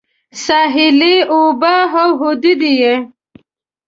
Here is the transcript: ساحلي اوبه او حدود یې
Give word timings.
ساحلي 0.45 1.15
اوبه 1.33 1.75
او 2.01 2.09
حدود 2.19 2.61
یې 2.79 2.95